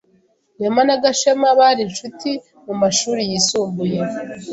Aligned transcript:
Rwema 0.57 0.81
na 0.87 0.95
Gashema 1.03 1.47
bari 1.59 1.81
inshuti 1.87 2.29
mumashuri 2.65 3.21
yisumbuye 3.29 3.99